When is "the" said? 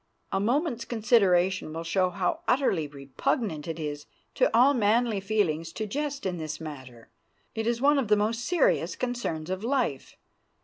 8.07-8.17